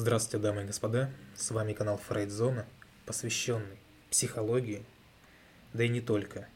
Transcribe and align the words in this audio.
Здравствуйте, 0.00 0.38
дамы 0.38 0.62
и 0.62 0.64
господа, 0.64 1.10
с 1.34 1.50
вами 1.50 1.72
канал 1.72 1.98
Фрейдзона, 1.98 2.66
посвященный 3.04 3.80
психологии, 4.10 4.84
да 5.72 5.82
и 5.82 5.88
не 5.88 6.00
только. 6.00 6.46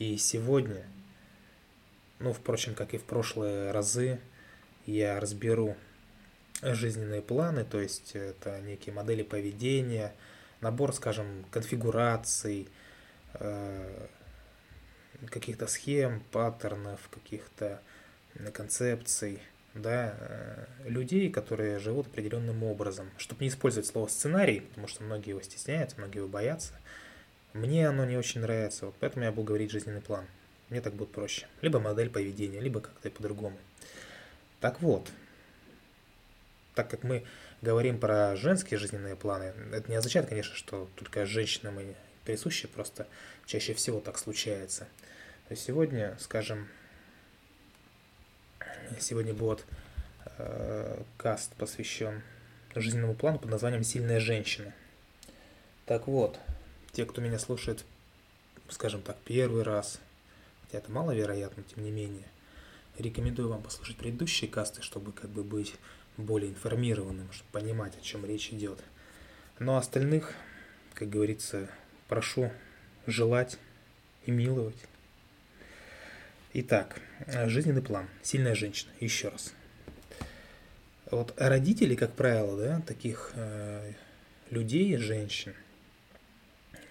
И 0.00 0.16
сегодня, 0.16 0.84
ну, 2.18 2.32
впрочем, 2.32 2.74
как 2.74 2.92
и 2.92 2.98
в 2.98 3.04
прошлые 3.04 3.70
разы, 3.70 4.18
я 4.84 5.20
разберу 5.20 5.76
жизненные 6.60 7.22
планы, 7.22 7.64
то 7.64 7.80
есть 7.80 8.16
это 8.16 8.60
некие 8.62 8.96
модели 8.96 9.22
поведения, 9.22 10.12
набор, 10.60 10.92
скажем, 10.92 11.44
конфигураций, 11.52 12.66
э, 13.34 14.08
каких-то 15.26 15.68
схем, 15.68 16.20
паттернов, 16.32 16.98
каких-то 17.10 17.80
концепций– 18.52 19.40
да, 19.74 20.14
э, 20.18 20.66
людей, 20.86 21.30
которые 21.30 21.78
живут 21.78 22.06
определенным 22.08 22.62
образом. 22.62 23.10
Чтобы 23.18 23.44
не 23.44 23.50
использовать 23.50 23.86
слово 23.86 24.08
сценарий, 24.08 24.60
потому 24.60 24.88
что 24.88 25.02
многие 25.02 25.30
его 25.30 25.40
стесняются, 25.40 25.96
многие 25.98 26.18
его 26.18 26.28
боятся, 26.28 26.74
мне 27.52 27.88
оно 27.88 28.04
не 28.04 28.16
очень 28.16 28.40
нравится, 28.40 28.86
вот 28.86 28.94
поэтому 29.00 29.24
я 29.24 29.32
буду 29.32 29.48
говорить 29.48 29.70
жизненный 29.70 30.00
план. 30.00 30.26
Мне 30.68 30.80
так 30.80 30.94
будет 30.94 31.10
проще. 31.10 31.46
Либо 31.62 31.80
модель 31.80 32.10
поведения, 32.10 32.60
либо 32.60 32.80
как-то 32.80 33.10
по-другому. 33.10 33.58
Так 34.60 34.80
вот, 34.80 35.10
так 36.74 36.88
как 36.88 37.02
мы 37.02 37.24
говорим 37.60 37.98
про 37.98 38.36
женские 38.36 38.78
жизненные 38.78 39.16
планы, 39.16 39.52
это 39.72 39.90
не 39.90 39.96
означает, 39.96 40.28
конечно, 40.28 40.54
что 40.54 40.88
только 40.96 41.26
женщинам 41.26 41.80
и 41.80 41.94
присущи, 42.24 42.68
просто 42.68 43.08
чаще 43.46 43.74
всего 43.74 44.00
так 44.00 44.18
случается. 44.18 44.86
То 45.48 45.52
есть 45.54 45.64
сегодня, 45.64 46.16
скажем, 46.20 46.68
Сегодня 48.98 49.34
будет 49.34 49.64
э, 50.38 51.02
каст 51.16 51.52
посвящен 51.54 52.22
жизненному 52.74 53.14
плану 53.14 53.38
под 53.38 53.50
названием 53.50 53.84
«Сильная 53.84 54.20
женщина». 54.20 54.72
Так 55.86 56.06
вот, 56.06 56.38
те, 56.92 57.04
кто 57.04 57.20
меня 57.20 57.38
слушает, 57.38 57.84
скажем 58.68 59.02
так, 59.02 59.16
первый 59.24 59.62
раз, 59.62 59.98
хотя 60.62 60.78
это 60.78 60.90
маловероятно, 60.90 61.62
тем 61.64 61.84
не 61.84 61.90
менее, 61.90 62.26
рекомендую 62.98 63.48
вам 63.48 63.62
послушать 63.62 63.96
предыдущие 63.96 64.50
касты, 64.50 64.82
чтобы 64.82 65.12
как 65.12 65.30
бы 65.30 65.42
быть 65.42 65.74
более 66.16 66.50
информированным, 66.50 67.32
чтобы 67.32 67.50
понимать, 67.52 67.96
о 67.98 68.00
чем 68.02 68.24
речь 68.24 68.50
идет. 68.52 68.80
Но 69.58 69.76
остальных, 69.76 70.34
как 70.94 71.08
говорится, 71.08 71.68
прошу 72.08 72.50
желать 73.06 73.58
и 74.26 74.30
миловать. 74.30 74.76
Итак, 76.52 77.00
жизненный 77.46 77.80
план. 77.80 78.08
Сильная 78.22 78.56
женщина. 78.56 78.90
Еще 78.98 79.28
раз. 79.28 79.54
Вот 81.08 81.32
родители, 81.36 81.94
как 81.94 82.12
правило, 82.14 82.60
да, 82.60 82.80
таких 82.80 83.30
э, 83.36 83.92
людей, 84.50 84.96
женщин, 84.96 85.54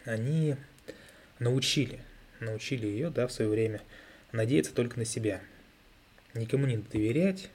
они 0.06 0.56
научили, 1.40 2.00
научили 2.40 2.88
ее, 2.88 3.10
да, 3.10 3.28
в 3.28 3.34
свое 3.34 3.52
время 3.52 3.82
надеяться 4.32 4.74
только 4.74 4.98
на 4.98 5.04
себя, 5.04 5.42
никому 6.34 6.66
не 6.66 6.78
доверять, 6.78 7.50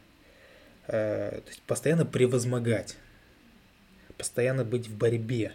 э, 0.88 1.40
то 1.42 1.48
есть 1.48 1.62
постоянно 1.62 2.04
превозмогать, 2.04 2.98
постоянно 4.18 4.64
быть 4.64 4.88
в 4.88 4.94
борьбе, 4.94 5.52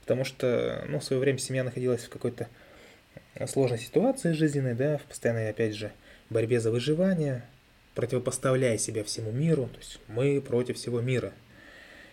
потому 0.00 0.24
что, 0.24 0.86
ну, 0.88 1.00
в 1.00 1.04
свое 1.04 1.20
время 1.20 1.36
семья 1.36 1.64
находилась 1.64 2.04
в 2.04 2.08
какой-то 2.08 2.48
сложной 3.46 3.78
ситуации 3.78 4.32
жизненной, 4.32 4.74
да, 4.74 4.98
в 4.98 5.02
постоянной, 5.02 5.50
опять 5.50 5.74
же, 5.74 5.92
борьбе 6.30 6.60
за 6.60 6.70
выживание, 6.70 7.44
противопоставляя 7.94 8.78
себя 8.78 9.04
всему 9.04 9.30
миру, 9.30 9.68
то 9.72 9.78
есть 9.78 10.00
мы 10.08 10.40
против 10.40 10.76
всего 10.76 11.00
мира. 11.00 11.32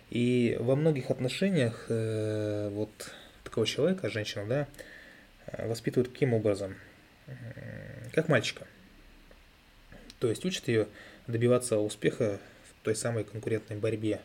И 0.10 0.58
во 0.60 0.76
многих 0.76 1.10
отношениях 1.10 1.86
э, 1.90 2.70
вот 2.72 3.12
такого 3.44 3.66
человека, 3.66 4.10
женщину, 4.10 4.46
да, 4.48 4.68
э, 5.48 5.68
воспитывают 5.68 6.12
каким 6.12 6.34
образом? 6.34 6.76
Как 8.14 8.28
мальчика. 8.28 8.68
То 10.20 10.30
есть 10.30 10.44
учат 10.46 10.68
ее 10.68 10.88
добиваться 11.28 11.80
успеха 11.80 12.40
в 12.70 12.84
той 12.84 12.96
самой 12.96 13.24
конкурентной 13.24 13.78
борьбе, 13.78 14.22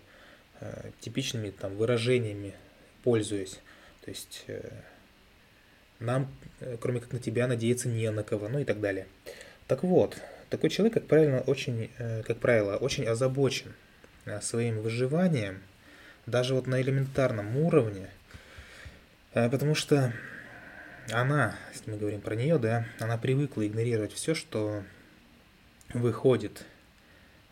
э, 0.60 0.90
типичными 1.00 1.50
там 1.50 1.76
выражениями, 1.76 2.54
пользуясь. 3.02 3.60
То 4.04 4.10
есть 4.10 4.44
э, 4.48 4.68
нам, 6.00 6.28
э, 6.60 6.76
кроме 6.80 7.00
как 7.00 7.12
на 7.12 7.18
тебя, 7.18 7.46
надеяться 7.46 7.88
не 7.88 8.10
на 8.10 8.22
кого, 8.22 8.48
ну 8.48 8.58
и 8.58 8.64
так 8.64 8.80
далее. 8.80 9.06
Так 9.66 9.82
вот, 9.82 10.18
такой 10.50 10.70
человек, 10.70 10.94
как 10.94 11.06
правило, 11.06 11.40
очень, 11.40 11.90
э, 11.98 12.22
как 12.22 12.38
правило, 12.38 12.76
очень 12.76 13.06
озабочен 13.06 13.72
э, 14.24 14.40
своим 14.40 14.80
выживанием, 14.80 15.62
даже 16.26 16.54
вот 16.54 16.66
на 16.66 16.80
элементарном 16.80 17.56
уровне, 17.56 18.08
потому 19.32 19.76
что 19.76 20.12
она, 21.12 21.56
если 21.72 21.90
мы 21.90 21.98
говорим 21.98 22.20
про 22.20 22.34
нее, 22.34 22.58
да, 22.58 22.84
она 22.98 23.16
привыкла 23.16 23.64
игнорировать 23.64 24.12
все, 24.12 24.34
что 24.34 24.82
выходит 25.94 26.64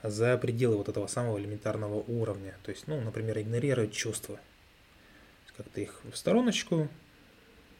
за 0.02 0.36
пределы 0.38 0.76
вот 0.76 0.88
этого 0.88 1.06
самого 1.06 1.38
элементарного 1.38 2.02
уровня. 2.08 2.54
То 2.62 2.70
есть, 2.70 2.88
ну, 2.88 3.00
например, 3.00 3.38
игнорировать 3.38 3.92
чувства. 3.92 4.38
Как-то 5.56 5.80
их 5.80 6.00
в 6.12 6.16
стороночку 6.16 6.88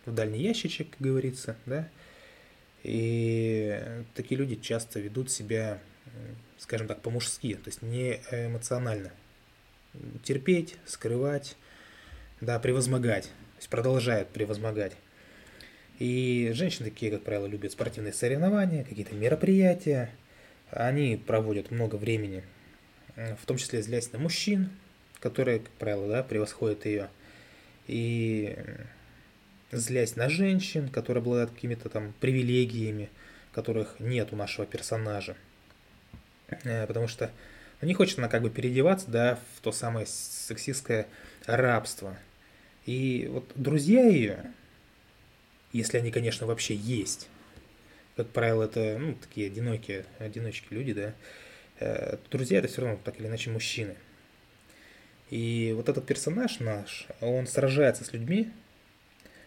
в 0.06 0.12
дальний 0.14 0.40
ящичек, 0.40 0.90
как 0.90 1.00
говорится, 1.00 1.56
да. 1.66 1.88
И 2.82 3.80
такие 4.14 4.38
люди 4.38 4.56
часто 4.56 5.00
ведут 5.00 5.30
себя, 5.30 5.80
скажем 6.58 6.86
так, 6.86 7.00
по-мужски, 7.00 7.54
то 7.54 7.68
есть 7.68 7.82
не 7.82 8.20
эмоционально. 8.30 9.10
Терпеть, 10.22 10.76
скрывать, 10.84 11.56
да, 12.40 12.58
превозмогать, 12.58 13.24
то 13.24 13.58
есть 13.58 13.68
продолжают 13.68 14.28
превозмогать. 14.30 14.92
И 15.98 16.50
женщины 16.54 16.90
такие, 16.90 17.12
как 17.12 17.22
правило, 17.22 17.46
любят 17.46 17.72
спортивные 17.72 18.12
соревнования, 18.12 18.84
какие-то 18.84 19.14
мероприятия. 19.14 20.10
Они 20.70 21.16
проводят 21.16 21.70
много 21.70 21.94
времени, 21.94 22.42
в 23.14 23.46
том 23.46 23.56
числе 23.56 23.80
злясь 23.80 24.12
на 24.12 24.18
мужчин, 24.18 24.70
которые, 25.20 25.60
как 25.60 25.70
правило, 25.74 26.08
да, 26.08 26.22
превосходят 26.24 26.84
ее. 26.84 27.08
И 27.86 28.58
злясь 29.72 30.16
на 30.16 30.28
женщин, 30.28 30.88
которые 30.88 31.20
обладают 31.20 31.50
какими-то 31.50 31.88
там 31.88 32.12
привилегиями, 32.20 33.10
которых 33.52 34.00
нет 34.00 34.32
у 34.32 34.36
нашего 34.36 34.66
персонажа. 34.66 35.36
Э, 36.64 36.86
потому 36.86 37.08
что 37.08 37.30
не 37.80 37.94
хочет 37.94 38.18
она 38.18 38.28
как 38.28 38.42
бы 38.42 38.50
переодеваться, 38.50 39.10
да, 39.10 39.38
в 39.56 39.60
то 39.60 39.72
самое 39.72 40.06
сексистское 40.06 41.06
рабство. 41.46 42.16
И 42.86 43.28
вот 43.30 43.50
друзья 43.54 44.06
ее, 44.06 44.44
если 45.72 45.98
они, 45.98 46.10
конечно, 46.10 46.46
вообще 46.46 46.74
есть, 46.74 47.28
как 48.16 48.28
правило, 48.28 48.64
это, 48.64 48.98
ну, 48.98 49.14
такие 49.14 49.48
одинокие, 49.48 50.04
одиночки 50.18 50.66
люди, 50.70 50.92
да, 50.92 51.14
э, 51.80 52.18
друзья 52.30 52.58
это 52.58 52.68
все 52.68 52.82
равно 52.82 52.98
так 53.02 53.18
или 53.18 53.26
иначе 53.26 53.50
мужчины. 53.50 53.96
И 55.30 55.72
вот 55.74 55.88
этот 55.88 56.06
персонаж 56.06 56.60
наш, 56.60 57.06
он 57.20 57.46
сражается 57.46 58.04
с 58.04 58.12
людьми, 58.12 58.50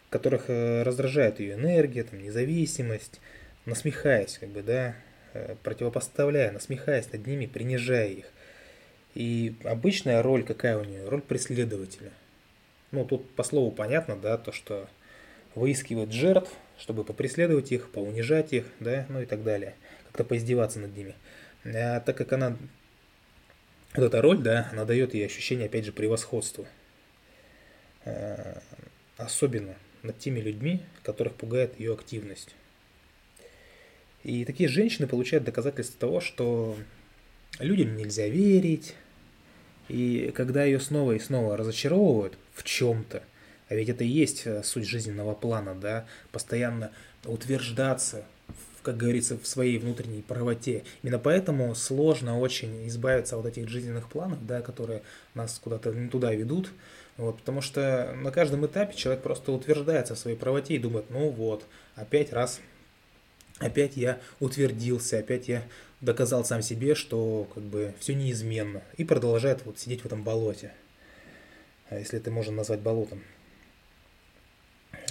которых 0.10 0.46
э, 0.50 0.84
раздражает 0.84 1.40
ее 1.40 1.56
энергия, 1.56 2.04
там, 2.04 2.22
независимость, 2.22 3.20
насмехаясь, 3.66 4.38
как 4.38 4.50
бы, 4.50 4.64
да, 4.64 4.96
э, 5.34 5.56
противопоставляя, 5.64 6.52
насмехаясь 6.52 7.12
над 7.12 7.28
ними, 7.28 7.46
принижая 7.46 8.10
их. 8.10 8.26
И 9.16 9.56
обычная 9.64 10.22
роль 10.22 10.44
какая 10.44 10.78
у 10.78 10.84
нее? 10.84 11.08
Роль 11.08 11.22
преследователя. 11.22 12.12
Ну, 12.92 13.06
тут 13.06 13.30
по 13.36 13.44
слову 13.44 13.72
понятно, 13.72 14.16
да, 14.16 14.38
то, 14.38 14.52
что 14.52 14.88
выискивает 15.56 16.12
жертв, 16.12 16.52
чтобы 16.78 17.04
попреследовать 17.04 17.72
их, 17.72 17.90
поунижать 17.90 18.54
их, 18.54 18.66
да, 18.80 19.06
ну 19.10 19.22
и 19.22 19.26
так 19.26 19.44
далее. 19.44 19.76
Как-то 20.08 20.24
поиздеваться 20.24 20.80
над 20.80 20.96
ними. 20.96 21.16
А 21.66 22.00
так 22.00 22.16
как 22.16 22.32
она, 22.32 22.56
вот 23.96 24.06
эта 24.06 24.22
роль, 24.22 24.38
да, 24.38 24.70
она 24.72 24.86
дает 24.86 25.14
ей 25.14 25.26
ощущение, 25.26 25.66
опять 25.66 25.86
же, 25.86 25.92
превосходства. 25.92 26.66
Э, 28.06 28.60
особенно 29.18 29.76
над 30.08 30.18
теми 30.18 30.40
людьми, 30.40 30.82
которых 31.04 31.36
пугает 31.36 31.80
ее 31.80 31.94
активность. 31.94 32.56
И 34.24 34.44
такие 34.46 34.68
женщины 34.68 35.08
получают 35.08 35.44
доказательство 35.44 36.00
того, 36.00 36.20
что 36.20 36.76
людям 37.60 37.96
нельзя 37.96 38.28
верить, 38.28 38.96
и 39.88 40.32
когда 40.36 40.64
ее 40.64 40.80
снова 40.80 41.14
и 41.14 41.20
снова 41.20 41.56
разочаровывают 41.56 42.38
в 42.54 42.64
чем-то, 42.64 43.24
а 43.70 43.76
ведь 43.76 43.90
это 43.90 44.04
и 44.04 44.08
есть 44.08 44.44
э, 44.46 44.64
суть 44.64 44.88
жизненного 44.88 45.34
плана, 45.34 45.76
да, 45.76 46.06
постоянно 46.32 46.92
утверждаться, 47.26 48.26
как 48.82 48.98
говорится, 48.98 49.38
в 49.38 49.46
своей 49.46 49.78
внутренней 49.78 50.22
правоте. 50.22 50.84
Именно 51.04 51.20
поэтому 51.20 51.76
сложно 51.76 52.40
очень 52.40 52.88
избавиться 52.88 53.38
от 53.38 53.46
этих 53.46 53.68
жизненных 53.68 54.10
планов, 54.10 54.46
да, 54.46 54.62
которые 54.62 55.04
нас 55.34 55.60
куда-то 55.62 55.92
не 55.92 56.10
туда 56.10 56.34
ведут, 56.34 56.70
вот, 57.18 57.40
потому 57.40 57.62
что 57.62 58.14
на 58.16 58.32
каждом 58.32 58.66
этапе 58.66 58.96
человек 58.96 59.24
просто 59.24 59.52
утверждается 59.52 60.16
в 60.16 60.20
своей 60.20 60.38
правоте 60.38 60.76
и 60.76 60.80
думает, 60.80 61.10
ну 61.10 61.30
вот, 61.30 61.66
опять 61.96 62.32
раз 62.32 62.62
опять 63.60 63.98
я 63.98 64.20
утвердился, 64.40 65.20
опять 65.20 65.48
я 65.48 65.64
доказал 66.02 66.46
сам 66.46 66.62
себе, 66.62 66.96
что 66.96 67.48
как 67.54 67.64
бы 67.64 67.94
все 68.00 68.14
неизменно. 68.14 68.84
И 68.98 69.04
продолжает 69.04 69.66
вот 69.66 69.80
сидеть 69.80 70.02
в 70.02 70.06
этом 70.06 70.24
болоте. 70.24 70.74
А 71.90 71.98
если 71.98 72.20
это 72.20 72.32
можно 72.32 72.54
назвать 72.54 72.82
болотом. 72.82 73.24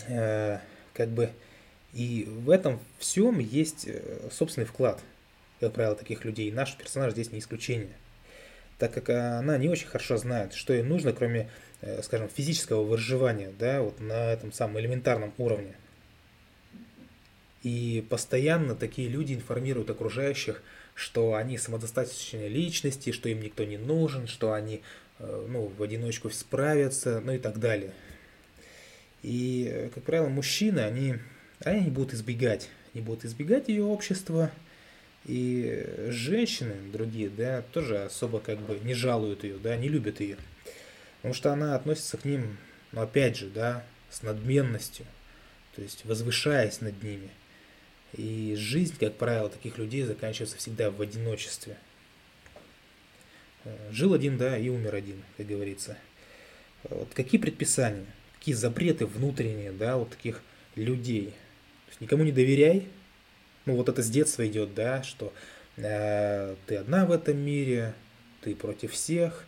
Э, 0.09 0.59
как 0.95 1.09
бы 1.09 1.31
и 1.93 2.25
в 2.29 2.51
этом 2.51 2.81
всем 2.99 3.39
есть 3.39 3.87
э, 3.87 4.29
собственный 4.31 4.67
вклад, 4.67 5.01
как 5.61 5.73
правило, 5.73 5.97
таких 5.97 6.25
людей. 6.25 6.53
Наш 6.53 6.77
персонаж 6.77 7.13
здесь 7.13 7.33
не 7.33 7.39
исключение. 7.39 7.97
Так 8.79 8.93
как 8.93 9.09
она 9.09 9.57
не 9.57 9.69
очень 9.69 9.87
хорошо 9.87 10.19
знает, 10.19 10.53
что 10.53 10.75
ей 10.75 10.83
нужно, 10.83 11.13
кроме, 11.13 11.51
э, 11.81 12.03
скажем, 12.03 12.29
физического 12.29 12.83
выживания, 12.83 13.53
да, 13.59 13.81
вот 13.83 14.01
на 14.01 14.33
этом 14.33 14.53
самом 14.53 14.79
элементарном 14.81 15.33
уровне. 15.39 15.75
И 17.63 18.07
постоянно 18.11 18.75
такие 18.75 19.09
люди 19.09 19.33
информируют 19.33 19.91
окружающих, 19.91 20.63
что 20.95 21.35
они 21.35 21.59
самодостаточные 21.59 22.49
личности, 22.49 23.13
что 23.13 23.29
им 23.29 23.41
никто 23.41 23.65
не 23.65 23.79
нужен, 23.79 24.27
что 24.27 24.53
они 24.53 24.83
э, 25.19 25.47
ну, 25.49 25.73
в 25.77 25.83
одиночку 25.83 26.31
справятся, 26.31 27.21
ну 27.25 27.33
и 27.33 27.39
так 27.39 27.59
далее. 27.59 27.93
И, 29.23 29.69
э, 29.73 29.89
как 29.95 30.05
правило, 30.05 30.29
мужчины, 30.29 30.81
они, 30.81 31.17
они 31.61 31.91
будут 31.91 32.15
избегать, 32.15 32.69
они 32.95 33.03
будут 33.03 33.25
избегать 33.25 33.69
ее 33.69 33.85
общества, 33.85 34.51
и 35.27 36.09
женщины 36.09 36.75
другие, 36.93 37.29
да, 37.29 37.63
тоже 37.73 38.05
особо 38.05 38.41
как 38.41 38.59
бы 38.61 38.79
не 38.83 38.95
жалуют 38.95 39.45
ее, 39.45 39.57
да, 39.59 39.77
не 39.77 39.89
любят 39.89 40.21
ее. 40.21 40.37
Потому 41.17 41.35
что 41.35 41.53
она 41.53 41.75
относится 41.75 42.17
к 42.17 42.25
ним, 42.25 42.57
ну, 42.93 43.01
опять 43.03 43.37
же, 43.37 43.49
да, 43.49 43.85
с 44.11 44.23
надменностью, 44.23 45.05
то 45.75 45.83
есть 45.83 46.05
возвышаясь 46.05 46.81
над 46.81 47.03
ними– 47.03 47.31
и 48.17 48.55
жизнь, 48.57 48.97
как 48.99 49.17
правило, 49.17 49.49
таких 49.51 49.79
людей 49.79 50.03
заканчивается 50.03 50.57
всегда 50.57 50.91
в 50.91 51.01
одиночестве. 51.03 51.77
Э, 53.65 53.77
жил 53.91 54.15
один, 54.15 54.39
да, 54.39 54.57
и 54.57 54.69
умер 54.69 54.95
один, 54.95 55.23
как 55.37 55.47
говорится. 55.47 55.99
Вот 56.85 57.13
какие 57.15 57.41
предписания, 57.41 58.07
какие 58.39 58.55
запреты 58.55 59.07
внутренние, 59.07 59.73
да, 59.73 59.97
вот 59.97 60.11
таких 60.11 60.41
людей. 60.77 61.27
То 61.27 61.91
есть 61.91 62.01
никому 62.01 62.25
не 62.25 62.33
доверяй. 62.33 62.87
Ну 63.67 63.75
вот 63.75 63.89
это 63.89 64.03
с 64.03 64.09
детства 64.09 64.47
идет, 64.47 64.75
да, 64.75 65.03
что 65.03 65.33
э, 65.77 66.55
ты 66.67 66.77
одна 66.77 67.05
в 67.05 67.13
этом 67.13 67.37
мире, 67.37 67.95
ты 68.41 68.55
против 68.55 68.93
всех, 68.93 69.45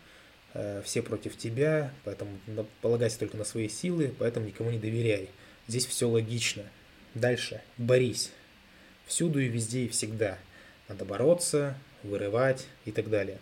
э, 0.55 0.82
все 0.85 1.03
против 1.03 1.37
тебя, 1.37 1.93
поэтому 2.05 2.38
полагайся 2.82 3.19
только 3.20 3.37
на 3.37 3.44
свои 3.44 3.69
силы, 3.69 4.12
поэтому 4.19 4.47
никому 4.47 4.70
не 4.70 4.79
доверяй. 4.79 5.31
Здесь 5.69 5.87
все 5.87 6.09
логично. 6.09 6.65
Дальше. 7.15 7.62
Борись 7.76 8.32
всюду 9.09 9.41
и 9.41 9.49
везде 9.49 9.85
и 9.85 9.88
всегда. 9.88 10.38
Надо 10.88 11.05
бороться, 11.05 11.76
вырывать 12.03 12.67
и 12.85 12.93
так 12.93 13.11
далее. 13.11 13.38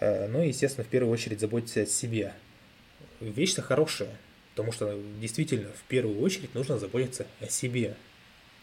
Э, 0.00 0.26
ну 0.26 0.42
и, 0.42 0.48
естественно, 0.48 0.84
в 0.84 0.88
первую 0.88 1.12
очередь 1.12 1.40
заботиться 1.40 1.82
о 1.82 1.86
себе. 1.86 2.34
Вещь-то 3.20 3.62
хорошая, 3.62 4.16
потому 4.50 4.72
что 4.72 4.98
действительно 5.20 5.68
в 5.68 5.82
первую 5.88 6.20
очередь 6.20 6.54
нужно 6.54 6.78
заботиться 6.78 7.26
о 7.40 7.46
себе. 7.46 7.96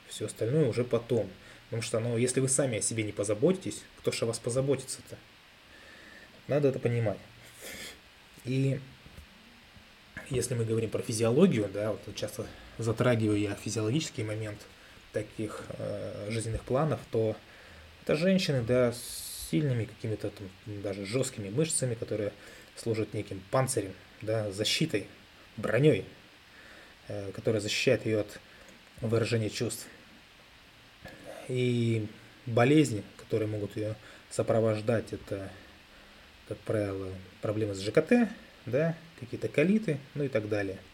Все 0.08 0.26
остальное 0.26 0.68
уже 0.68 0.84
потом. 0.84 1.30
Потому 1.66 1.82
что, 1.82 2.00
ну, 2.00 2.18
если 2.18 2.40
вы 2.40 2.48
сами 2.48 2.80
о 2.80 2.82
себе 2.82 3.04
не 3.04 3.12
позаботитесь, 3.12 3.84
кто 4.00 4.12
же 4.12 4.24
о 4.24 4.28
вас 4.28 4.40
позаботится-то? 4.40 5.18
Надо 6.48 6.70
это 6.70 6.80
понимать. 6.80 7.18
И 8.46 8.80
если 10.30 10.56
мы 10.56 10.64
говорим 10.64 10.90
про 10.90 11.02
физиологию, 11.02 11.70
да, 11.74 11.92
вот 11.92 12.16
часто 12.16 12.46
затрагиваю 12.78 13.40
я 13.40 13.56
физиологический 13.56 14.24
момент– 14.24 14.60
таких 15.18 15.64
э, 15.70 16.28
жизненных 16.30 16.64
планов, 16.64 17.00
то 17.12 17.36
это 18.04 18.16
женщины, 18.16 18.62
да, 18.62 18.92
с 18.92 19.50
сильными 19.50 19.86
какими-то 19.86 20.30
там 20.30 20.50
даже 20.82 21.06
жесткими 21.06 21.50
мышцами, 21.50 21.96
которые 21.96 22.34
служат 22.76 23.14
неким 23.14 23.42
панцирем, 23.52 23.94
да, 24.22 24.52
защитой, 24.52 25.08
броней, 25.56 26.06
э, 27.08 27.32
которая 27.32 27.62
защищает 27.62 28.06
ее 28.06 28.22
от 28.22 28.40
выражения 29.02 29.50
чувств. 29.50 29.88
И 31.48 32.08
болезни, 32.46 33.04
которые 33.18 33.48
могут 33.48 33.76
ее 33.76 33.96
сопровождать, 34.30 35.14
это, 35.14 35.50
как 36.48 36.58
правило, 36.60 37.10
проблемы 37.42 37.74
с 37.74 37.82
ЖКТ, 37.82 38.30
да, 38.66 38.96
какие-то 39.20 39.48
колиты, 39.48 40.00
ну 40.16 40.24
и 40.24 40.28
так 40.28 40.50
далее– 40.50 40.78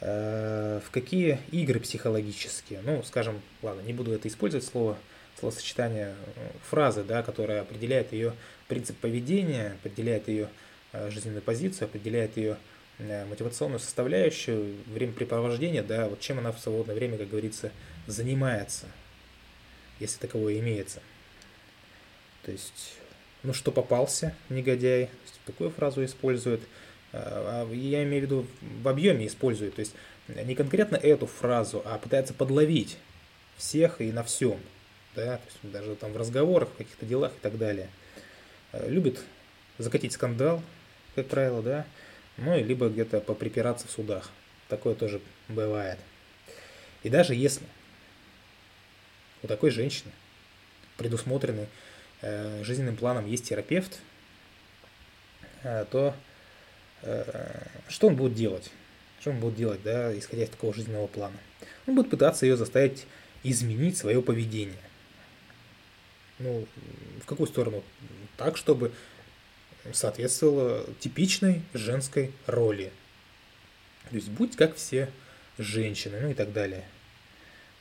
Э, 0.00 0.80
в 0.84 0.90
какие 0.90 1.38
игры 1.50 1.78
психологические, 1.78 2.80
ну, 2.82 3.02
скажем, 3.02 3.40
ладно, 3.62 3.82
не 3.82 3.92
буду 3.92 4.12
это 4.12 4.28
использовать 4.28 4.64
слово, 4.64 4.96
словосочетание, 5.38 6.14
э, 6.36 6.48
фразы, 6.70 7.04
да, 7.04 7.22
которая 7.22 7.60
определяет 7.60 8.14
ее 8.14 8.32
принцип 8.66 8.96
поведения, 8.96 9.76
определяет 9.78 10.28
ее 10.28 10.48
э, 10.92 11.10
жизненную 11.10 11.42
позицию, 11.42 11.86
определяет 11.86 12.36
ее 12.36 12.56
мотивационную 13.30 13.80
составляющую, 13.80 14.76
времяпрепровождения, 14.88 15.82
да, 15.82 16.06
вот 16.06 16.20
чем 16.20 16.38
она 16.38 16.52
в 16.52 16.60
свободное 16.60 16.94
время, 16.94 17.16
как 17.16 17.30
говорится, 17.30 17.72
занимается, 18.06 18.84
если 20.00 20.18
таковое 20.18 20.58
имеется. 20.58 21.00
То 22.44 22.52
есть, 22.52 22.94
ну 23.42 23.52
что 23.52 23.70
попался, 23.70 24.34
негодяй, 24.48 25.10
такую 25.46 25.70
фразу 25.70 26.04
использует– 26.04 26.60
а, 27.12 27.66
а 27.68 27.74
я 27.74 28.02
имею 28.04 28.22
в 28.22 28.26
виду 28.26 28.46
в 28.82 28.88
объеме 28.88 29.26
использует, 29.26 29.74
то 29.74 29.80
есть 29.80 29.94
не 30.28 30.54
конкретно 30.54 30.96
эту 30.96 31.26
фразу, 31.26 31.82
а 31.84 31.98
пытается 31.98 32.34
подловить 32.34 32.96
всех 33.56 34.00
и 34.00 34.12
на 34.12 34.22
всем, 34.22 34.60
да, 35.16 35.38
то 35.38 35.42
есть 35.46 35.72
даже 35.72 35.96
там 35.96 36.12
в 36.12 36.16
разговорах, 36.16 36.68
в 36.68 36.76
каких-то 36.76 37.04
делах 37.06 37.32
и 37.32 37.40
так 37.40 37.58
далее. 37.58 37.88
А, 38.72 38.88
любит 38.88 39.20
закатить 39.78 40.12
скандал, 40.12 40.62
как 41.14 41.26
правило, 41.26 41.62
да, 41.62 41.86
ну 42.36 42.56
и 42.56 42.62
либо 42.62 42.88
где-то 42.88 43.20
поприпираться 43.20 43.88
в 43.88 43.90
судах. 43.90 44.30
Такое 44.68 44.94
тоже 44.94 45.20
бывает. 45.48 45.98
И 47.02 47.08
даже 47.08 47.34
если 47.34 47.66
у 49.42 49.46
такой 49.46 49.70
женщины 49.70 50.12
предусмотренный 50.96 51.66
э, 52.22 52.62
жизненным 52.64 52.96
планом 52.96 53.26
есть 53.26 53.48
терапевт, 53.48 54.00
э, 55.62 55.86
то 55.90 56.14
Э, 57.02 57.66
что 57.88 58.08
он 58.08 58.16
будет 58.16 58.34
делать? 58.34 58.70
Что 59.20 59.30
он 59.30 59.40
будет 59.40 59.56
делать, 59.56 59.82
да, 59.82 60.16
исходя 60.16 60.44
из 60.44 60.50
такого 60.50 60.74
жизненного 60.74 61.06
плана? 61.06 61.36
Он 61.86 61.94
будет 61.94 62.10
пытаться 62.10 62.46
ее 62.46 62.56
заставить 62.56 63.06
изменить 63.42 63.96
свое 63.96 64.22
поведение. 64.22 64.78
Ну, 66.38 66.66
в 67.22 67.26
какую 67.26 67.46
сторону? 67.46 67.82
Так, 68.36 68.56
чтобы 68.56 68.92
соответствовало 69.92 70.86
типичной 70.98 71.62
женской 71.74 72.32
роли. 72.46 72.92
То 74.10 74.16
есть 74.16 74.28
будь 74.28 74.56
как 74.56 74.76
все 74.76 75.10
женщины, 75.58 76.20
ну 76.20 76.30
и 76.30 76.34
так 76.34 76.52
далее. 76.52 76.84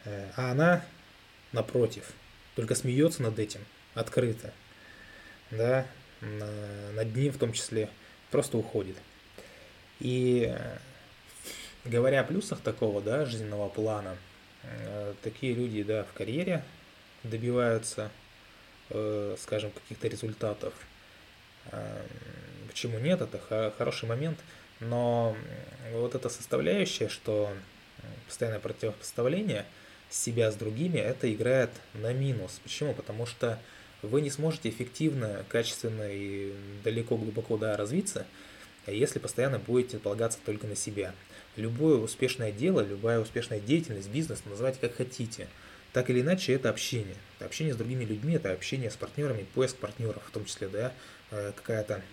Э, 0.05 0.29
а 0.35 0.51
она, 0.51 0.85
напротив, 1.51 2.11
только 2.55 2.75
смеется 2.75 3.21
над 3.21 3.39
этим 3.39 3.61
открыто. 3.93 4.53
Да, 5.51 5.85
над 6.21 7.15
ним 7.15 7.31
в 7.31 7.37
том 7.37 7.53
числе 7.53 7.89
просто 8.29 8.57
уходит. 8.57 8.97
И 9.99 10.55
говоря 11.85 12.21
о 12.21 12.23
плюсах 12.23 12.61
такого, 12.61 13.01
да, 13.01 13.25
жизненного 13.25 13.69
плана, 13.69 14.17
э, 14.63 15.13
такие 15.23 15.53
люди, 15.53 15.83
да, 15.83 16.03
в 16.03 16.13
карьере 16.13 16.63
добиваются, 17.23 18.11
э, 18.89 19.35
скажем, 19.39 19.71
каких-то 19.71 20.07
результатов. 20.07 20.73
Э, 21.71 22.05
почему 22.67 22.99
нет, 22.99 23.21
это 23.21 23.73
хороший 23.77 24.07
момент, 24.07 24.39
но 24.79 25.35
вот 25.91 26.15
эта 26.15 26.29
составляющая, 26.29 27.09
что 27.09 27.51
постоянное 28.27 28.59
противопоставление 28.59 29.65
себя 30.09 30.51
с 30.51 30.55
другими, 30.55 30.97
это 30.97 31.31
играет 31.31 31.69
на 31.93 32.13
минус. 32.13 32.59
Почему? 32.63 32.93
Потому 32.93 33.25
что 33.25 33.59
вы 34.01 34.21
не 34.21 34.29
сможете 34.29 34.69
эффективно, 34.69 35.45
качественно 35.49 36.09
и 36.09 36.53
далеко 36.83 37.17
глубоко 37.17 37.57
да, 37.57 37.75
развиться, 37.77 38.25
если 38.87 39.19
постоянно 39.19 39.59
будете 39.59 39.99
полагаться 39.99 40.39
только 40.45 40.67
на 40.67 40.75
себя. 40.75 41.13
Любое 41.55 41.97
успешное 41.97 42.51
дело, 42.51 42.81
любая 42.81 43.19
успешная 43.19 43.59
деятельность, 43.59 44.09
бизнес, 44.09 44.43
называйте 44.45 44.79
как 44.79 44.95
хотите. 44.95 45.47
Так 45.93 46.09
или 46.09 46.21
иначе, 46.21 46.53
это 46.53 46.69
общение. 46.69 47.15
Это 47.37 47.45
общение 47.45 47.73
с 47.73 47.77
другими 47.77 48.05
людьми, 48.05 48.35
это 48.35 48.51
общение 48.51 48.91
с 48.91 48.95
партнерами, 48.95 49.45
поиск 49.55 49.77
партнеров, 49.77 50.23
в 50.25 50.31
том 50.31 50.45
числе, 50.45 50.67
да, 50.69 50.93
э, 51.31 51.51
какая-то 51.55 52.03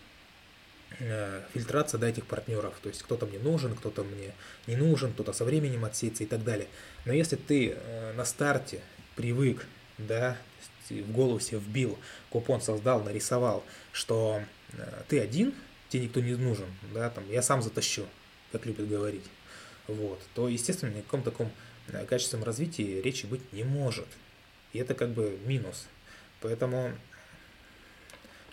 фильтрация 1.53 1.99
да, 1.99 2.09
этих 2.09 2.27
партнеров. 2.27 2.75
То 2.83 2.89
есть 2.89 3.03
кто-то 3.03 3.27
мне 3.27 3.39
нужен, 3.39 3.75
кто-то 3.75 4.03
мне 4.03 4.33
не 4.67 4.77
нужен, 4.77 5.13
кто-то 5.13 5.33
со 5.33 5.45
временем 5.45 5.85
отсеется 5.85 6.25
и 6.25 6.27
так 6.27 6.43
далее. 6.45 6.69
Но 7.05 7.13
если 7.13 7.37
ты 7.37 7.71
э, 7.71 8.13
на 8.15 8.25
старте 8.25 8.81
привык, 9.15 9.67
да, 9.99 10.37
в 10.89 11.13
голову 11.13 11.41
себе 11.41 11.59
вбил, 11.59 11.99
купон 12.31 12.61
создал, 12.61 13.03
нарисовал, 13.03 13.65
что 13.93 14.41
ты 15.09 15.21
один, 15.21 15.53
тебе 15.89 16.05
никто 16.05 16.21
не 16.21 16.35
нужен, 16.35 16.67
да, 16.95 17.11
там, 17.11 17.29
я 17.31 17.43
сам 17.43 17.61
затащу, 17.61 18.07
как 18.53 18.67
любят 18.67 18.89
говорить, 18.89 19.25
вот, 19.89 20.21
то, 20.35 20.49
естественно, 20.49 20.91
ни 20.91 21.01
о 21.01 21.03
каком 21.03 21.23
таком 21.23 21.51
качественном 22.09 22.45
развитии 22.45 23.01
речи 23.01 23.27
быть 23.27 23.53
не 23.53 23.65
может. 23.65 24.07
И 24.73 24.79
это 24.79 24.95
как 24.95 25.11
бы 25.11 25.39
минус. 25.45 25.87
Поэтому, 26.41 26.93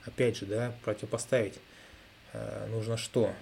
опять 0.05 0.37
же, 0.37 0.45
да, 0.45 0.73
противопоставить 0.83 1.55
э, 1.55 1.59
нужно 2.69 2.97
что? 2.97 3.33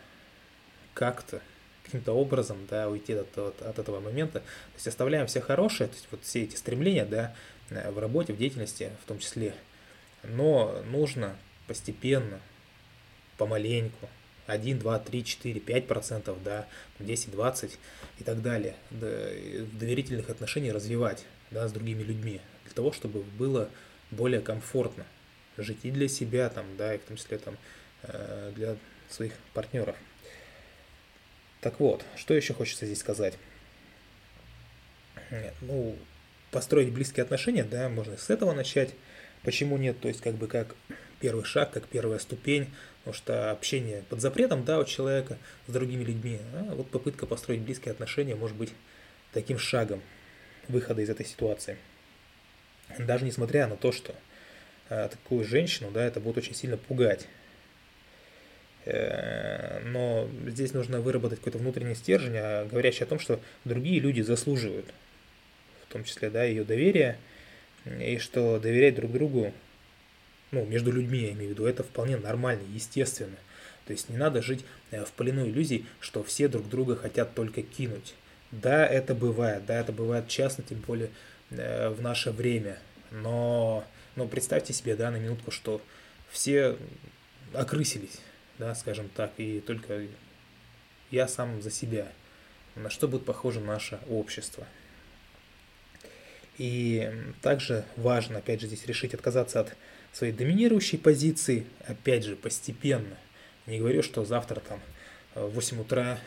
Как-то, 0.93 1.41
каким-то 1.83 2.13
образом, 2.13 2.57
да, 2.69 2.89
уйти 2.89 3.13
от, 3.13 3.37
от, 3.37 3.61
от 3.61 3.79
этого 3.79 3.99
момента. 3.99 4.39
То 4.39 4.75
есть 4.75 4.87
оставляем 4.87 5.27
все 5.27 5.41
хорошее, 5.41 5.89
то 5.89 5.95
есть 5.95 6.07
вот 6.11 6.23
все 6.23 6.43
эти 6.43 6.55
стремления, 6.55 7.05
да, 7.05 7.33
в 7.69 7.99
работе, 7.99 8.33
в 8.33 8.37
деятельности 8.37 8.91
в 9.03 9.07
том 9.07 9.19
числе. 9.19 9.53
Но 10.23 10.81
нужно 10.89 11.35
постепенно, 11.67 12.39
помаленьку, 13.37 14.09
1, 14.47 14.79
2, 14.79 14.99
3, 14.99 15.23
4, 15.23 15.59
5 15.59 15.87
процентов, 15.87 16.43
да, 16.43 16.67
10, 16.99 17.31
20 17.31 17.77
и 18.19 18.23
так 18.23 18.41
далее, 18.41 18.75
да, 18.89 19.07
в 19.07 19.77
доверительных 19.77 20.29
отношениях 20.29 20.75
развивать, 20.75 21.25
да, 21.49 21.67
с 21.67 21.71
другими 21.71 22.03
людьми, 22.03 22.41
для 22.65 22.73
того, 22.73 22.91
чтобы 22.91 23.21
было 23.21 23.69
более 24.11 24.41
комфортно 24.41 25.05
жить 25.57 25.79
и 25.83 25.91
для 25.91 26.07
себя, 26.07 26.49
там, 26.49 26.65
да, 26.77 26.93
и 26.95 26.97
в 26.97 27.03
том 27.03 27.17
числе 27.17 27.37
там 27.37 27.53
э, 27.53 27.57
для 28.03 28.77
своих 29.09 29.33
партнеров. 29.53 29.95
Так 31.61 31.79
вот, 31.79 32.03
что 32.15 32.33
еще 32.33 32.53
хочется 32.53 32.85
здесь 32.85 32.99
сказать? 32.99 33.37
Ну, 35.61 35.95
построить 36.49 36.91
близкие 36.91 37.23
отношения, 37.23 37.63
да, 37.63 37.87
можно 37.89 38.17
с 38.17 38.29
этого 38.29 38.53
начать. 38.53 38.93
Почему 39.43 39.77
нет? 39.77 39.99
То 39.99 40.07
есть, 40.07 40.21
как 40.21 40.35
бы 40.35 40.47
как 40.47 40.75
первый 41.19 41.45
шаг, 41.45 41.71
как 41.71 41.87
первая 41.87 42.19
ступень, 42.19 42.67
потому 42.99 43.13
что 43.15 43.51
общение 43.51 44.03
под 44.09 44.21
запретом, 44.21 44.65
да, 44.65 44.79
у 44.79 44.85
человека 44.85 45.37
с 45.67 45.71
другими 45.71 46.03
людьми, 46.03 46.39
а 46.53 46.75
вот 46.75 46.89
попытка 46.89 47.25
построить 47.25 47.61
близкие 47.61 47.91
отношения 47.91 48.35
может 48.35 48.57
быть 48.57 48.73
таким 49.31 49.57
шагом 49.57 50.01
выхода 50.67 51.01
из 51.01 51.09
этой 51.09 51.25
ситуации. 51.25 51.77
Даже 52.97 53.23
несмотря 53.25 53.67
на 53.67 53.77
то, 53.77 53.91
что 53.91 54.13
э, 54.89 55.09
такую 55.09 55.45
женщину, 55.45 55.91
да, 55.91 56.03
это 56.03 56.19
будет 56.19 56.37
очень 56.37 56.55
сильно 56.55 56.77
пугать. 56.77 57.27
Э, 58.85 59.79
но 59.85 60.27
здесь 60.47 60.73
нужно 60.73 61.01
выработать 61.01 61.39
какой-то 61.39 61.59
внутренний 61.59 61.95
стержень, 61.95 62.37
а, 62.37 62.65
говорящий 62.65 63.03
о 63.03 63.07
том, 63.07 63.19
что 63.19 63.39
другие 63.63 63.99
люди 63.99 64.21
заслуживают, 64.21 64.87
в 65.87 65.93
том 65.93 66.03
числе, 66.03 66.29
да, 66.29 66.43
ее 66.43 66.63
доверия, 66.63 67.17
и 67.85 68.17
что 68.17 68.59
доверять 68.59 68.95
друг 68.95 69.11
другу 69.11 69.53
ну, 70.51 70.65
между 70.65 70.91
людьми 70.91 71.19
я 71.19 71.31
имею 71.31 71.49
в 71.49 71.51
виду, 71.51 71.65
это 71.65 71.83
вполне 71.83 72.17
нормально, 72.17 72.61
естественно. 72.73 73.37
То 73.85 73.93
есть 73.93 74.09
не 74.09 74.17
надо 74.17 74.41
жить 74.41 74.63
э, 74.91 75.03
в 75.03 75.11
плену 75.11 75.47
иллюзий, 75.47 75.85
что 75.99 76.23
все 76.23 76.47
друг 76.47 76.67
друга 76.69 76.95
хотят 76.95 77.33
только 77.33 77.61
кинуть. 77.61 78.15
Да, 78.51 78.85
это 78.85 79.15
бывает, 79.15 79.65
да, 79.65 79.79
это 79.79 79.91
бывает 79.91 80.27
часто, 80.27 80.61
тем 80.61 80.79
более 80.79 81.09
э, 81.49 81.89
в 81.89 82.01
наше 82.01 82.31
время. 82.31 82.77
Но, 83.11 83.83
но 84.15 84.27
представьте 84.27 84.73
себе, 84.73 84.95
да, 84.95 85.09
на 85.09 85.17
минутку, 85.17 85.51
что 85.51 85.81
все 86.29 86.77
окрысились, 87.53 88.19
да, 88.61 88.75
скажем 88.75 89.09
так, 89.09 89.31
и 89.37 89.59
только 89.59 90.05
я 91.09 91.27
сам 91.27 91.63
за 91.63 91.71
себя. 91.71 92.07
На 92.75 92.91
что 92.91 93.07
будет 93.07 93.25
похоже 93.25 93.59
наше 93.59 93.99
общество? 94.07 94.67
И 96.59 97.11
также 97.41 97.85
важно, 97.95 98.37
опять 98.37 98.61
же, 98.61 98.67
здесь 98.67 98.85
решить 98.85 99.15
отказаться 99.15 99.61
от 99.61 99.75
своей 100.13 100.31
доминирующей 100.31 100.99
позиции, 100.99 101.65
опять 101.87 102.23
же, 102.23 102.35
постепенно. 102.35 103.17
Не 103.65 103.79
говорю, 103.79 104.03
что 104.03 104.25
завтра 104.25 104.59
там 104.59 104.79
в 105.33 105.49
8 105.49 105.81
утра 105.81 106.19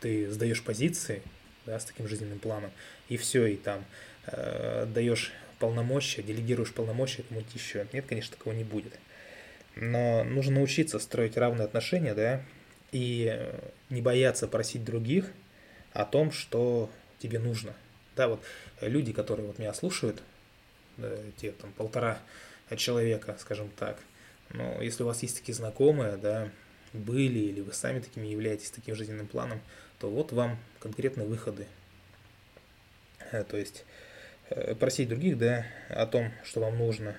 ты 0.00 0.30
сдаешь 0.30 0.62
позиции, 0.62 1.20
да, 1.66 1.78
с 1.78 1.84
таким 1.84 2.08
жизненным 2.08 2.38
планом, 2.38 2.70
и 3.10 3.18
все, 3.18 3.44
и 3.44 3.56
там 3.56 3.84
э, 4.26 4.86
даешь 4.86 5.32
полномочия, 5.58 6.22
делегируешь 6.22 6.72
полномочия 6.72 7.24
кому-то 7.24 7.48
еще. 7.52 7.86
Нет, 7.92 8.06
конечно, 8.08 8.38
такого 8.38 8.54
не 8.54 8.64
будет. 8.64 8.98
Но 9.76 10.24
нужно 10.24 10.54
научиться 10.54 10.98
строить 10.98 11.36
равные 11.36 11.64
отношения, 11.64 12.14
да, 12.14 12.42
и 12.92 13.50
не 13.90 14.00
бояться 14.00 14.46
просить 14.46 14.84
других 14.84 15.30
о 15.92 16.04
том, 16.04 16.30
что 16.30 16.90
тебе 17.18 17.38
нужно. 17.38 17.74
Да, 18.14 18.28
вот 18.28 18.40
люди, 18.80 19.12
которые 19.12 19.46
вот 19.46 19.58
меня 19.58 19.74
слушают, 19.74 20.22
да, 20.96 21.10
те 21.36 21.50
там 21.50 21.72
полтора 21.72 22.18
человека, 22.76 23.36
скажем 23.40 23.68
так. 23.70 23.98
Но 24.50 24.80
если 24.80 25.02
у 25.02 25.06
вас 25.06 25.22
есть 25.22 25.38
такие 25.38 25.54
знакомые, 25.54 26.16
да, 26.16 26.48
были 26.92 27.40
или 27.40 27.60
вы 27.60 27.72
сами 27.72 28.00
такими 28.00 28.28
являетесь, 28.28 28.70
таким 28.70 28.94
жизненным 28.94 29.26
планом, 29.26 29.60
то 29.98 30.08
вот 30.08 30.32
вам 30.32 30.58
конкретные 30.78 31.26
выходы. 31.26 31.66
Э, 33.32 33.42
то 33.44 33.56
есть 33.56 33.84
э, 34.50 34.74
просить 34.74 35.08
других, 35.08 35.38
да, 35.38 35.66
о 35.88 36.06
том, 36.06 36.32
что 36.44 36.60
вам 36.60 36.78
нужно. 36.78 37.16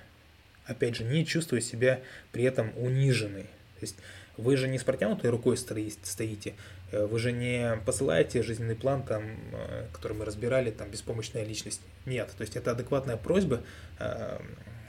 Опять 0.66 0.96
же, 0.96 1.04
не 1.04 1.26
чувствуя 1.26 1.62
себя 1.62 2.02
при 2.32 2.44
этом 2.44 2.72
униженной. 2.78 3.44
То 3.44 3.82
есть 3.82 3.98
вы 4.38 4.58
же 4.58 4.68
не 4.68 4.78
с 4.78 4.84
протянутой 4.84 5.30
рукой 5.30 5.58
стоите, 5.58 6.56
э, 6.92 7.06
вы 7.06 7.20
же 7.20 7.32
не 7.32 7.78
посылаете 7.86 8.44
жизненный 8.44 8.76
план, 8.76 9.04
там, 9.04 9.38
который 9.94 10.18
мы 10.18 10.26
разбирали, 10.26 10.72
там, 10.72 10.90
беспомощная 10.90 11.44
личность. 11.44 11.82
Нет, 12.06 12.32
то 12.38 12.42
есть 12.42 12.56
это 12.56 12.72
адекватная 12.72 13.18
просьба 13.18 13.64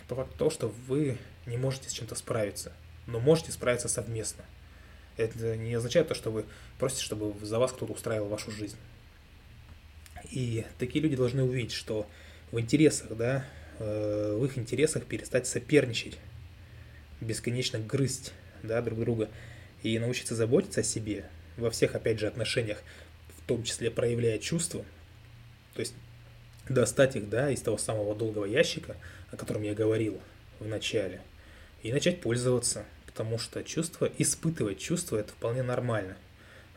по 0.08 0.14
факту 0.14 0.38
того, 0.38 0.50
что 0.50 0.68
вы 0.86 1.18
не 1.46 1.56
можете 1.56 1.90
с 1.90 1.92
чем-то 1.92 2.14
справиться, 2.14 2.72
но 3.06 3.20
можете 3.20 3.52
справиться 3.52 3.88
совместно. 3.88 4.44
Это 5.16 5.56
не 5.56 5.74
означает 5.74 6.08
то, 6.08 6.14
что 6.14 6.30
вы 6.30 6.44
просите, 6.78 7.02
чтобы 7.02 7.34
за 7.44 7.58
вас 7.58 7.72
кто-то 7.72 7.92
устраивал 7.92 8.28
вашу 8.28 8.50
жизнь. 8.50 8.76
И 10.30 10.64
такие 10.78 11.02
люди 11.02 11.16
должны 11.16 11.42
увидеть, 11.42 11.72
что 11.72 12.06
в 12.52 12.60
интересах, 12.60 13.16
да, 13.16 13.38
э, 13.38 13.44
в 13.78 14.44
их 14.44 14.58
интересах 14.58 15.04
перестать 15.04 15.46
соперничать, 15.46 16.18
бесконечно 17.20 17.78
грызть, 17.78 18.32
да, 18.62 18.80
друг 18.82 19.00
друга 19.00 19.28
и 19.82 19.98
научиться 19.98 20.34
заботиться 20.34 20.80
о 20.80 20.84
себе 20.84 21.28
во 21.56 21.70
всех, 21.70 21.94
опять 21.94 22.18
же, 22.18 22.26
отношениях, 22.26 22.82
в 23.36 23.46
том 23.46 23.62
числе 23.62 23.90
проявляя 23.90 24.38
чувства, 24.38 24.84
то 25.74 25.80
есть 25.80 25.94
достать 26.68 27.16
их, 27.16 27.28
да, 27.28 27.50
из 27.50 27.60
того 27.60 27.78
самого 27.78 28.14
долгого 28.14 28.44
ящика, 28.44 28.96
о 29.30 29.36
котором 29.36 29.62
я 29.62 29.74
говорил 29.74 30.20
в 30.58 30.66
начале, 30.66 31.20
и 31.82 31.92
начать 31.92 32.20
пользоваться, 32.20 32.84
потому 33.06 33.38
что 33.38 33.62
чувство, 33.62 34.10
испытывать 34.18 34.78
чувство, 34.78 35.16
это 35.16 35.32
вполне 35.32 35.62
нормально. 35.62 36.16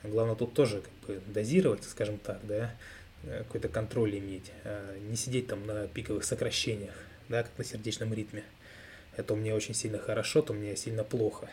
Главное 0.04 0.36
тут 0.36 0.54
тоже 0.54 0.82
как 0.82 0.94
бы 1.08 1.22
дозировать, 1.28 1.84
скажем 1.84 2.18
так, 2.18 2.40
да, 2.46 2.76
какой-то 3.24 3.70
контроль 3.70 4.18
иметь, 4.18 4.52
а 4.64 4.98
не 5.00 5.16
сидеть 5.16 5.48
там 5.48 5.66
на 5.66 5.88
пиковых 5.88 6.24
сокращениях, 6.24 6.96
да, 7.28 7.44
как 7.44 7.58
на 7.58 7.64
сердечном 7.64 8.14
ритме. 8.14 8.44
Это 9.18 9.34
у 9.34 9.38
меня 9.38 9.56
очень 9.56 9.74
сильно 9.74 10.00
хорошо, 10.00 10.42
то 10.42 10.54
у 10.54 10.56
меня 10.56 10.76
сильно 10.76 11.04
плохо. 11.04 11.50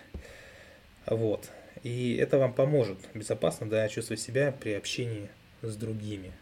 Вот. 1.06 1.50
И 1.82 2.16
это 2.16 2.38
вам 2.38 2.52
поможет 2.52 2.98
безопасно 3.14 3.68
да, 3.68 3.88
чувствовать 3.88 4.20
себя 4.20 4.52
при 4.52 4.72
общении 4.72 5.28
с 5.62 5.76
другими. 5.76 6.32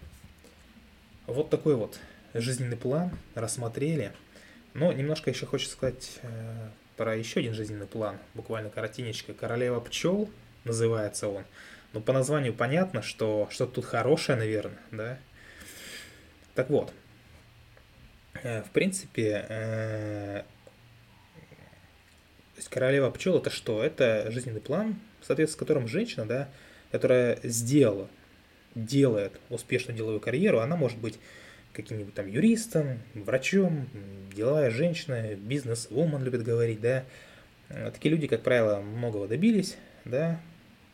Вот 1.26 1.50
такой 1.50 1.76
вот 1.76 1.98
жизненный 2.34 2.76
план 2.76 3.10
рассмотрели. 3.34 4.12
Но 4.74 4.92
немножко 4.92 5.30
еще 5.30 5.46
хочется 5.46 5.72
сказать 5.74 6.18
э, 6.22 6.68
про 6.96 7.16
еще 7.16 7.40
один 7.40 7.54
жизненный 7.54 7.86
план, 7.86 8.18
буквально 8.34 8.70
коротенечко. 8.70 9.32
Королева 9.32 9.80
пчел 9.80 10.28
называется 10.64 11.28
он. 11.28 11.44
Ну, 11.94 12.00
по 12.00 12.12
названию 12.12 12.52
понятно, 12.52 13.02
что 13.02 13.46
что-то 13.52 13.74
тут 13.74 13.84
хорошее, 13.84 14.36
наверное, 14.36 14.80
да? 14.90 15.18
Так 16.56 16.68
вот, 16.68 16.92
э, 18.42 18.62
в 18.62 18.70
принципе, 18.70 19.46
э, 19.48 20.42
то 22.54 22.56
есть 22.56 22.68
королева 22.68 23.10
пчел 23.12 23.38
это 23.38 23.50
что? 23.50 23.80
Это 23.80 24.28
жизненный 24.32 24.60
план, 24.60 24.96
соответственно, 25.22 25.56
с 25.56 25.60
которым 25.60 25.86
женщина, 25.86 26.26
да, 26.26 26.48
которая 26.90 27.38
сделала 27.44 28.08
делает 28.74 29.38
успешную 29.48 29.96
деловую 29.96 30.18
карьеру, 30.18 30.58
она 30.58 30.74
может 30.74 30.98
быть 30.98 31.20
каким-нибудь 31.74 32.14
там 32.14 32.26
юристом, 32.26 32.98
врачом, 33.14 33.88
деловая 34.34 34.70
женщина, 34.70 35.36
бизнес-вумен 35.36 36.24
любит 36.24 36.42
говорить, 36.42 36.80
да. 36.80 37.04
Э, 37.68 37.92
такие 37.92 38.10
люди, 38.10 38.26
как 38.26 38.42
правило, 38.42 38.80
многого 38.80 39.28
добились, 39.28 39.76
да, 40.04 40.40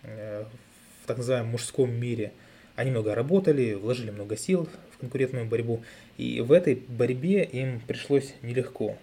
в 0.02 0.69
так 1.10 1.18
называемом 1.18 1.50
мужском 1.50 1.92
мире. 1.92 2.32
Они 2.76 2.90
много 2.90 3.14
работали, 3.14 3.74
вложили 3.74 4.10
много 4.10 4.36
сил 4.36 4.68
в 4.92 4.98
конкурентную 4.98 5.44
борьбу, 5.44 5.82
и 6.16 6.40
в 6.40 6.52
этой 6.52 6.76
борьбе 6.76 7.44
им 7.44 7.80
пришлось 7.80 8.34
нелегко, 8.42 8.96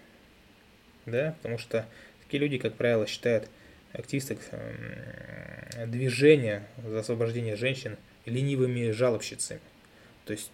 да, 1.06 1.36
потому 1.42 1.58
что 1.58 1.86
такие 2.22 2.40
люди, 2.40 2.58
как 2.58 2.74
правило, 2.74 3.06
считают 3.06 3.48
активисток 3.92 4.38
эм, 4.50 5.90
движения 5.90 6.66
за 6.84 7.00
освобождение 7.00 7.56
женщин– 7.56 7.96
ленивыми 8.28 8.90
жалобщицами. 8.90 9.60
То 10.24 10.32
есть 10.32 10.50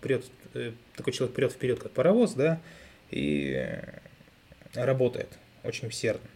прет, 0.00 0.24
э, 0.54 0.72
такой 0.96 1.12
человек 1.12 1.34
прет 1.34 1.52
вперед, 1.52 1.78
как 1.80 1.92
паровоз, 1.92 2.34
да, 2.34 2.60
и 3.10 3.52
э, 3.54 3.98
работает 4.74 5.28
очень 5.62 5.88
усердно. 5.88 6.28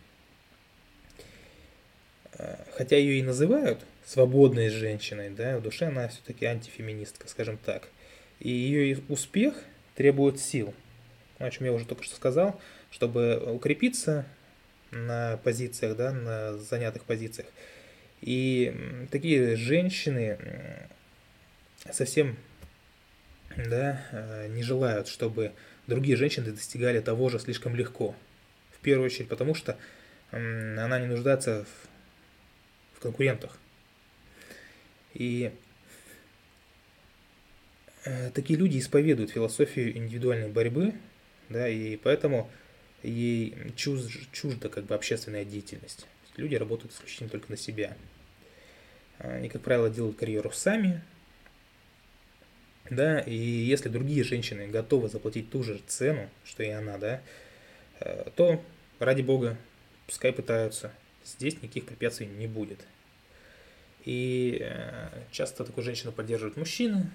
Хотя 2.76 2.96
ее 2.96 3.18
и 3.18 3.22
называют 3.22 3.84
свободной 4.06 4.68
женщиной, 4.68 5.30
да, 5.30 5.58
в 5.58 5.62
душе 5.62 5.86
она 5.86 6.08
все-таки 6.08 6.46
антифеминистка, 6.46 7.28
скажем 7.28 7.58
так. 7.58 7.88
И 8.38 8.50
ее 8.50 9.00
успех 9.08 9.54
требует 9.96 10.38
сил, 10.38 10.72
о 11.38 11.50
чем 11.50 11.66
я 11.66 11.72
уже 11.72 11.84
только 11.84 12.04
что 12.04 12.14
сказал, 12.14 12.60
чтобы 12.90 13.36
укрепиться 13.52 14.24
на 14.90 15.38
позициях, 15.38 15.96
да, 15.96 16.12
на 16.12 16.56
занятых 16.56 17.04
позициях. 17.04 17.48
И 18.20 19.06
такие 19.10 19.56
женщины 19.56 20.38
совсем 21.90 22.36
да, 23.56 24.04
э, 24.12 24.48
не 24.48 24.62
желают, 24.62 25.08
чтобы 25.08 25.52
другие 25.86 26.16
женщины 26.16 26.52
достигали 26.52 27.00
того 27.00 27.28
же 27.28 27.38
слишком 27.38 27.74
легко. 27.74 28.14
В 28.72 28.80
первую 28.80 29.06
очередь 29.06 29.28
потому, 29.28 29.54
что 29.54 29.76
она 30.30 30.98
не 31.00 31.06
нуждается 31.06 31.64
в, 31.64 31.88
в 32.98 33.00
конкурентах. 33.00 33.56
И 35.14 35.52
э, 38.04 38.30
такие 38.30 38.58
люди 38.58 38.78
исповедуют 38.78 39.30
философию 39.30 39.96
индивидуальной 39.96 40.48
борьбы, 40.48 40.94
да, 41.48 41.68
и 41.68 41.96
поэтому 41.96 42.50
ей 43.02 43.54
чуж, 43.76 44.00
чужда 44.32 44.68
как 44.68 44.84
бы 44.84 44.94
общественная 44.94 45.44
деятельность. 45.44 46.06
Люди 46.36 46.56
работают 46.56 46.92
исключительно 46.92 47.30
только 47.30 47.50
на 47.50 47.56
себя. 47.56 47.96
Они, 49.18 49.48
как 49.48 49.62
правило, 49.62 49.90
делают 49.90 50.16
карьеру 50.16 50.50
сами, 50.50 51.02
да, 52.90 53.20
и 53.20 53.34
если 53.34 53.88
другие 53.88 54.24
женщины 54.24 54.66
готовы 54.66 55.08
заплатить 55.08 55.50
ту 55.50 55.62
же 55.62 55.80
цену, 55.86 56.28
что 56.44 56.62
и 56.64 56.70
она, 56.70 56.98
да, 56.98 57.20
э, 58.00 58.30
то, 58.34 58.62
ради 58.98 59.22
бога, 59.22 59.56
пускай 60.06 60.32
пытаются. 60.32 60.92
Здесь 61.36 61.60
никаких 61.62 61.84
препятствий 61.84 62.26
не 62.26 62.46
будет. 62.46 62.80
И 64.04 64.58
э, 64.60 65.08
часто 65.30 65.64
такую 65.64 65.84
женщину 65.84 66.12
поддерживают 66.12 66.56
мужчины, 66.56 67.10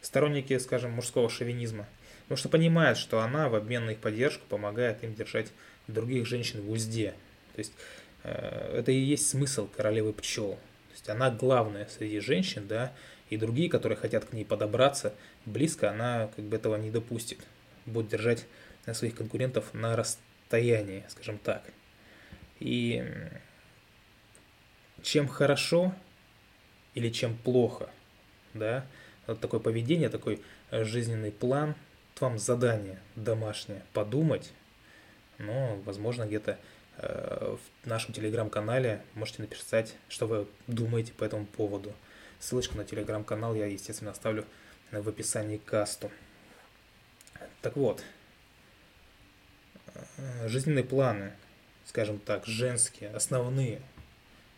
сторонники, 0.00 0.58
скажем, 0.58 0.90
мужского 0.90 1.30
шовинизма, 1.30 1.86
потому 2.22 2.36
что 2.36 2.48
понимают, 2.48 2.98
что 2.98 3.20
она 3.20 3.48
в 3.48 3.54
обмен 3.54 3.86
на 3.86 3.90
их 3.90 3.98
поддержку 3.98 4.44
помогает 4.48 5.04
им 5.04 5.14
держать 5.14 5.52
других 5.86 6.26
женщин 6.26 6.62
в 6.62 6.70
узде. 6.70 7.14
То 7.54 7.58
есть 7.58 7.72
э, 8.24 8.78
это 8.78 8.90
и 8.90 8.98
есть 8.98 9.28
смысл 9.28 9.68
королевы 9.68 10.12
пчел. 10.14 10.54
То 10.88 10.94
есть 10.94 11.08
она 11.08 11.30
главная 11.30 11.86
среди 11.86 12.18
женщин, 12.18 12.66
да, 12.66 12.92
и 13.28 13.36
другие, 13.36 13.70
которые 13.70 13.96
хотят 13.96 14.24
к 14.24 14.32
ней 14.32 14.44
подобраться 14.44 15.14
близко, 15.46 15.90
она 15.90 16.28
как 16.34 16.44
бы 16.44 16.56
этого 16.56 16.74
не 16.76 16.90
допустит. 16.90 17.38
Будет 17.86 18.08
держать 18.08 18.46
своих 18.92 19.14
конкурентов 19.14 19.72
на 19.72 19.94
расстоянии, 19.94 21.04
скажем 21.08 21.38
так. 21.38 21.62
И 22.60 23.04
чем 25.02 25.28
хорошо 25.28 25.94
или 26.94 27.08
чем 27.10 27.36
плохо, 27.36 27.90
да, 28.54 28.84
вот 29.26 29.40
такое 29.40 29.60
поведение, 29.60 30.08
такой 30.08 30.42
жизненный 30.70 31.32
план, 31.32 31.74
вам 32.20 32.38
задание 32.38 32.98
домашнее 33.16 33.82
подумать, 33.92 34.52
но, 35.38 35.80
возможно, 35.86 36.26
где-то 36.26 36.58
э, 36.98 37.56
в 37.56 37.88
нашем 37.88 38.12
телеграм-канале 38.12 39.02
можете 39.14 39.42
написать, 39.42 39.96
что 40.08 40.26
вы 40.26 40.46
думаете 40.66 41.12
по 41.12 41.24
этому 41.24 41.46
поводу. 41.46 41.94
Ссылочку 42.38 42.76
на 42.76 42.84
телеграм-канал 42.84 43.54
я, 43.54 43.66
естественно, 43.66 44.10
оставлю 44.10 44.44
в 44.90 45.08
описании 45.08 45.56
к 45.56 45.64
касту. 45.64 46.10
Так 47.62 47.76
вот, 47.76 48.02
э, 49.94 50.48
жизненные 50.48 50.84
планы, 50.84 51.32
скажем 51.90 52.20
так, 52.20 52.46
женские, 52.46 53.10
основные, 53.10 53.82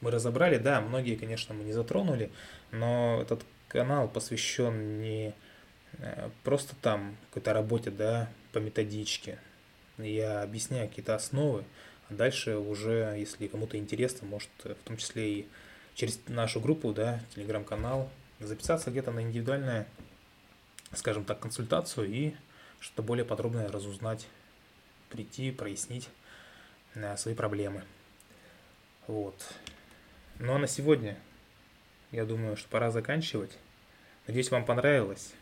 мы 0.03 0.11
разобрали, 0.11 0.59
да, 0.59 0.83
многие, 0.83 1.17
конечно, 1.17 1.55
мы 1.55 1.65
не 1.65 1.73
затронули, 1.73 2.31
но 2.73 3.21
этот 3.23 3.43
канал 3.69 4.07
посвящен 4.07 5.01
не 5.01 5.33
э, 5.95 6.29
просто 6.45 6.77
там 6.83 7.17
какой-то 7.31 7.55
работе, 7.55 7.91
да, 7.91 8.29
по 8.53 8.59
методичке. 8.59 9.39
Я 9.97 10.43
объясняю 10.43 10.91
какие-то 10.91 11.15
основы, 11.15 11.65
а 12.11 12.15
дальше 12.15 12.59
уже, 12.59 13.15
если 13.17 13.47
кому-то 13.47 13.79
интересно, 13.79 14.29
может, 14.29 14.51
в 14.62 14.85
том 14.85 14.99
числе 14.99 15.33
и 15.33 15.49
через 15.95 16.21
нашу 16.29 16.61
группу, 16.61 16.93
да, 16.93 17.19
телеграм-канал, 17.35 18.11
записаться 18.40 18.90
где-то 18.90 19.11
на 19.11 19.23
индивидуальную, 19.23 19.87
скажем 20.92 21.25
так, 21.25 21.40
консультацию 21.40 22.11
и 22.11 22.35
что-то 22.79 23.03
более 23.03 23.25
подробное 23.25 23.68
разузнать, 23.68 24.27
прийти, 25.09 25.51
прояснить 25.51 26.11
э, 26.11 26.21
свои 27.16 27.35
проблемы. 27.35 27.85
Вот. 29.07 29.35
Ну 30.38 30.55
а 30.55 30.59
на 30.59 30.66
сегодня, 30.66 31.18
я 32.11 32.24
думаю, 32.24 32.57
что 32.57 32.68
пора 32.68 32.90
заканчивать. 32.90 33.59
Надеюсь, 34.26 34.50
вам 34.50 34.64
понравилось. 34.64 35.33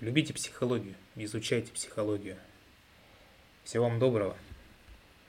Любите 0.00 0.34
психологию, 0.34 0.94
изучайте 1.14 1.72
психологию. 1.72 2.36
Всего 3.64 3.88
вам 3.88 3.98
доброго. 3.98 4.36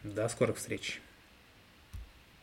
До 0.04 0.28
скорых 0.30 0.58
встреч. 0.58 1.02